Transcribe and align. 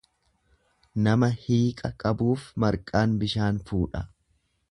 Nama 1.07 1.29
hiiqa 1.41 1.91
qabuuf 2.05 2.47
marqaan 2.65 3.15
bishaan 3.25 3.63
fuudha. 3.71 4.05